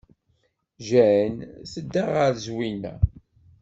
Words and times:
Jane 0.87 1.41
tedda 1.71 2.03
ɣer 2.13 2.31
Zwina. 2.45 2.93